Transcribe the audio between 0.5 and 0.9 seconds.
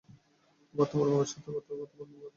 আবার